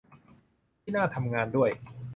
[0.81, 1.69] ที่น่าทำงานด้วย